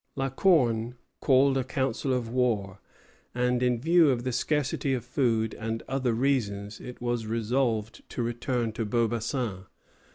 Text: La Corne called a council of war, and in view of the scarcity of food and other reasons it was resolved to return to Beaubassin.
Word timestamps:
La 0.15 0.31
Corne 0.31 0.95
called 1.19 1.55
a 1.59 1.63
council 1.63 2.11
of 2.11 2.27
war, 2.27 2.79
and 3.35 3.61
in 3.61 3.79
view 3.79 4.09
of 4.09 4.23
the 4.23 4.31
scarcity 4.31 4.95
of 4.95 5.05
food 5.05 5.53
and 5.53 5.83
other 5.87 6.11
reasons 6.11 6.79
it 6.81 6.99
was 6.99 7.27
resolved 7.27 8.01
to 8.09 8.23
return 8.23 8.71
to 8.71 8.83
Beaubassin. 8.83 9.65